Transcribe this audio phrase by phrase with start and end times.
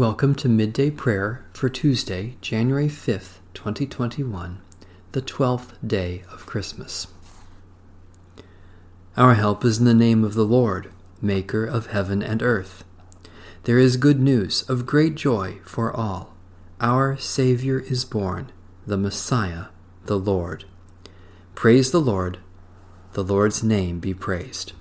[0.00, 4.62] Welcome to Midday Prayer for Tuesday, January 5th, 2021,
[5.12, 7.08] the 12th day of Christmas.
[9.18, 10.90] Our help is in the name of the Lord,
[11.20, 12.82] Maker of heaven and earth.
[13.64, 16.34] There is good news of great joy for all.
[16.80, 18.52] Our Savior is born,
[18.86, 19.66] the Messiah,
[20.06, 20.64] the Lord.
[21.54, 22.38] Praise the Lord.
[23.12, 24.72] The Lord's name be praised.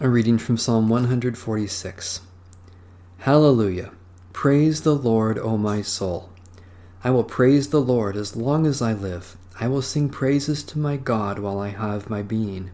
[0.00, 2.22] A reading from Psalm 146.
[3.22, 3.90] Hallelujah!
[4.32, 6.30] Praise the Lord, O my soul.
[7.02, 9.36] I will praise the Lord as long as I live.
[9.58, 12.70] I will sing praises to my God while I have my being.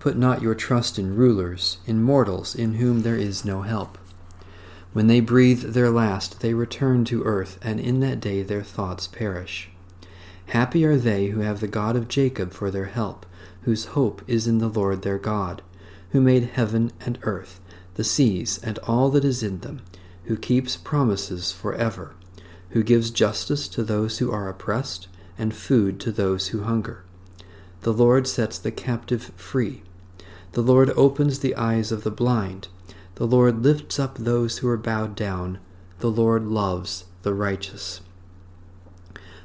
[0.00, 3.98] Put not your trust in rulers, in mortals in whom there is no help.
[4.92, 9.06] When they breathe their last, they return to earth, and in that day their thoughts
[9.06, 9.70] perish.
[10.46, 13.24] Happy are they who have the God of Jacob for their help,
[13.62, 15.62] whose hope is in the Lord their God,
[16.10, 17.60] who made heaven and earth
[18.00, 19.82] the seas, and all that is in them,
[20.24, 22.14] who keeps promises for ever,
[22.70, 27.04] who gives justice to those who are oppressed, and food to those who hunger.
[27.82, 29.82] The Lord sets the captive free.
[30.52, 32.68] The Lord opens the eyes of the blind.
[33.16, 35.58] The Lord lifts up those who are bowed down.
[35.98, 38.00] The Lord loves the righteous.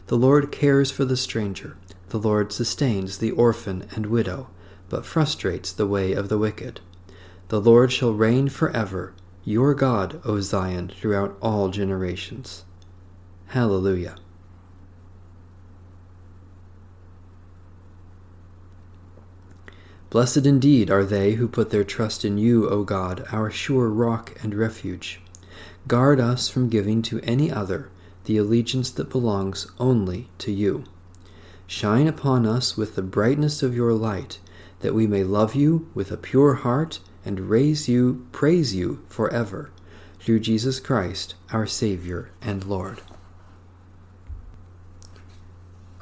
[0.08, 1.76] The Lord cares for the stranger.
[2.08, 4.48] The Lord sustains the orphan and widow,
[4.88, 6.80] but frustrates the way of the wicked.
[7.50, 12.66] The Lord shall reign forever, your God, O Zion, throughout all generations.
[13.48, 14.16] Hallelujah.
[20.10, 24.34] Blessed indeed are they who put their trust in you, O God, our sure rock
[24.42, 25.22] and refuge.
[25.88, 27.90] Guard us from giving to any other
[28.24, 30.86] the allegiance that belongs only to you.
[31.68, 34.40] Shine upon us with the brightness of your light,
[34.80, 39.72] that we may love you with a pure heart and raise you, praise you forever,
[40.20, 43.02] through Jesus Christ, our Savior and Lord.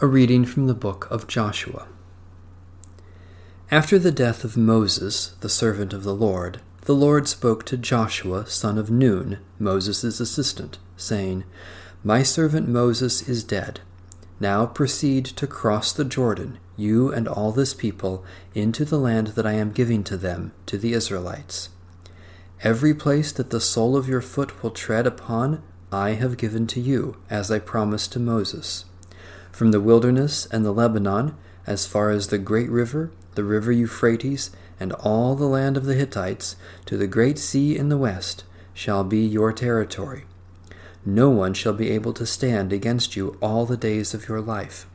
[0.01, 1.87] A reading from the book of Joshua.
[3.71, 8.45] After the death of Moses, the servant of the Lord, the Lord spoke to Joshua,
[8.45, 11.45] son of Nun, Moses' assistant, saying,
[12.03, 13.79] My servant Moses is dead.
[14.39, 18.23] Now proceed to cross the Jordan you and all this people,
[18.53, 21.69] into the land that I am giving to them, to the Israelites.
[22.63, 26.79] Every place that the sole of your foot will tread upon, I have given to
[26.79, 28.85] you, as I promised to Moses.
[29.51, 31.35] From the wilderness and the Lebanon,
[31.67, 35.95] as far as the great river, the river Euphrates, and all the land of the
[35.95, 40.25] Hittites, to the great sea in the west, shall be your territory.
[41.05, 44.87] No one shall be able to stand against you all the days of your life.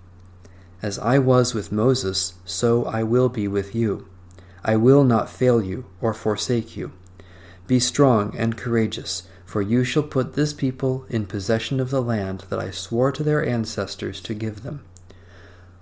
[0.81, 4.09] As I was with Moses, so I will be with you.
[4.65, 6.93] I will not fail you or forsake you.
[7.67, 12.45] Be strong and courageous, for you shall put this people in possession of the land
[12.49, 14.85] that I swore to their ancestors to give them.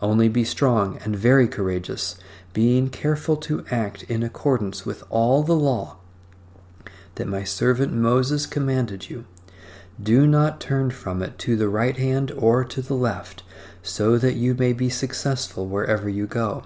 [0.01, 2.17] Only be strong and very courageous,
[2.53, 5.97] being careful to act in accordance with all the law
[7.17, 9.27] that my servant Moses commanded you.
[10.03, 13.43] Do not turn from it to the right hand or to the left
[13.83, 16.65] so that you may be successful wherever you go.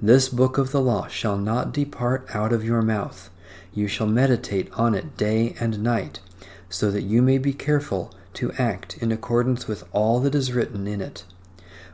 [0.00, 3.30] This book of the law shall not depart out of your mouth.
[3.74, 6.20] You shall meditate on it day and night,
[6.68, 10.86] so that you may be careful to act in accordance with all that is written
[10.88, 11.24] in it.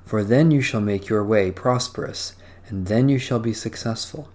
[0.04, 2.34] For then you shall make your way prosperous,
[2.68, 4.30] and then you shall be successful.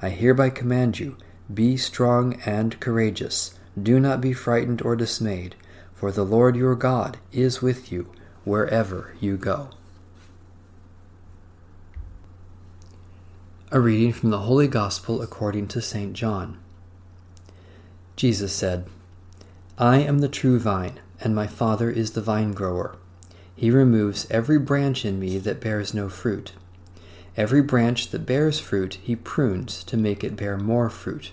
[0.00, 1.16] I hereby command you,
[1.52, 3.58] be strong and courageous.
[3.80, 5.54] Do not be frightened or dismayed,
[5.94, 8.10] for the Lord your God is with you
[8.44, 9.70] wherever you go.
[13.70, 16.12] A reading from the Holy Gospel according to St.
[16.12, 16.58] John.
[18.16, 18.86] Jesus said,
[19.78, 22.96] I am the true vine, and my Father is the vine grower.
[23.56, 26.52] He removes every branch in me that bears no fruit.
[27.36, 31.32] Every branch that bears fruit he prunes to make it bear more fruit.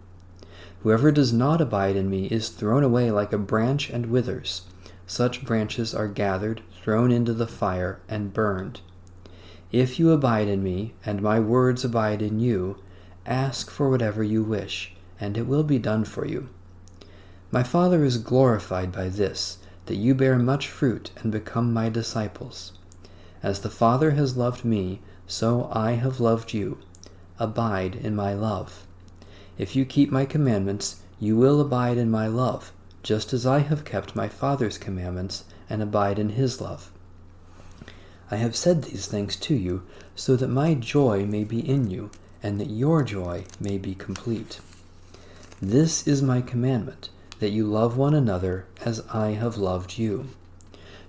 [0.83, 4.63] Whoever does not abide in me is thrown away like a branch and withers.
[5.05, 8.81] Such branches are gathered, thrown into the fire, and burned.
[9.71, 12.77] If you abide in me, and my words abide in you,
[13.25, 16.49] ask for whatever you wish, and it will be done for you.
[17.51, 22.73] My Father is glorified by this, that you bear much fruit and become my disciples.
[23.43, 26.79] As the Father has loved me, so I have loved you.
[27.37, 28.87] Abide in my love.
[29.57, 32.71] If you keep my commandments, you will abide in my love,
[33.03, 36.91] just as I have kept my Father's commandments and abide in his love.
[38.29, 39.83] I have said these things to you,
[40.15, 42.11] so that my joy may be in you,
[42.41, 44.61] and that your joy may be complete.
[45.61, 47.09] This is my commandment,
[47.39, 50.29] that you love one another as I have loved you.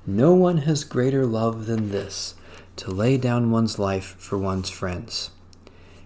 [0.06, 2.34] No one has greater love than this,
[2.76, 5.30] to lay down one's life for one's friends.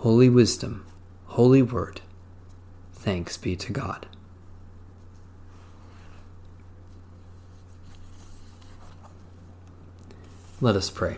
[0.00, 0.86] Holy Wisdom,
[1.26, 2.00] Holy Word,
[2.94, 4.06] thanks be to God.
[10.58, 11.16] Let us pray.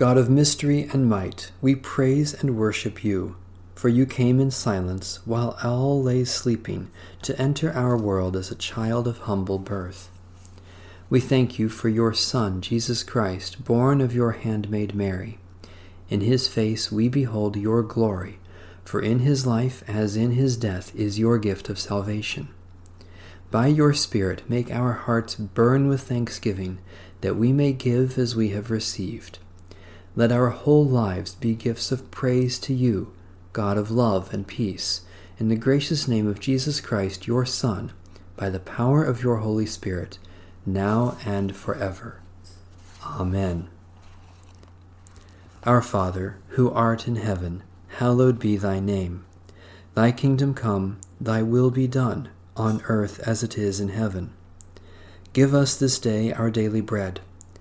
[0.00, 3.36] God of mystery and might, we praise and worship you,
[3.74, 8.54] for you came in silence while all lay sleeping to enter our world as a
[8.54, 10.08] child of humble birth.
[11.10, 15.38] We thank you for your Son, Jesus Christ, born of your handmaid Mary.
[16.08, 18.38] In his face we behold your glory,
[18.86, 22.48] for in his life as in his death is your gift of salvation.
[23.50, 26.78] By your Spirit, make our hearts burn with thanksgiving,
[27.20, 29.40] that we may give as we have received
[30.16, 33.12] let our whole lives be gifts of praise to you,
[33.52, 35.02] God of love and peace,
[35.38, 37.92] in the gracious name of Jesus Christ, your Son,
[38.36, 40.18] by the power of your Holy Spirit,
[40.66, 42.20] now and forever.
[43.04, 43.68] Amen.
[45.64, 49.24] Our Father, who art in heaven, hallowed be thy name.
[49.94, 54.32] Thy kingdom come, thy will be done, on earth as it is in heaven.
[55.32, 57.20] Give us this day our daily bread